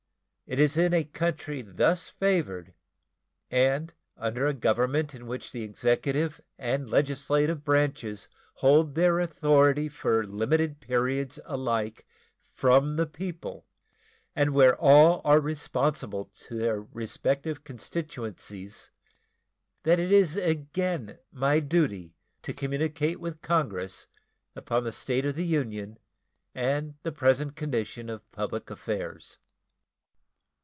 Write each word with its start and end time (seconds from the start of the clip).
It 0.53 0.59
is 0.59 0.75
in 0.75 0.93
a 0.93 1.05
country 1.05 1.61
thus 1.61 2.09
favored, 2.09 2.73
and 3.49 3.93
under 4.17 4.47
a 4.47 4.53
Government 4.53 5.15
in 5.15 5.25
which 5.25 5.53
the 5.53 5.63
executive 5.63 6.41
and 6.57 6.89
legislative 6.89 7.63
branches 7.63 8.27
hold 8.55 8.95
their 8.95 9.21
authority 9.21 9.87
for 9.87 10.25
limited 10.25 10.81
periods 10.81 11.39
alike 11.45 12.05
from 12.53 12.97
the 12.97 13.05
people, 13.07 13.65
and 14.35 14.53
where 14.53 14.75
all 14.75 15.21
are 15.23 15.39
responsible 15.39 16.25
to 16.25 16.57
their 16.57 16.81
respective 16.81 17.63
constituencies, 17.63 18.91
that 19.83 19.99
it 19.99 20.11
is 20.11 20.35
again 20.35 21.17
my 21.31 21.61
duty 21.61 22.13
to 22.41 22.51
communicate 22.53 23.21
with 23.21 23.41
Congress 23.41 24.05
upon 24.53 24.83
the 24.83 24.91
state 24.91 25.23
of 25.25 25.35
the 25.35 25.45
Union 25.45 25.97
and 26.53 26.95
the 27.03 27.11
present 27.13 27.55
condition 27.55 28.09
of 28.09 28.29
public 28.33 28.69
affairs. 28.69 29.37